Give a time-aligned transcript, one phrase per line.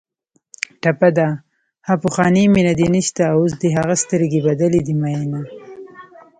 [0.81, 1.27] ټپه ده:
[1.87, 5.41] ها پخوانۍ مینه دې نشته اوس دې هغه سترګې بدلې دي مینه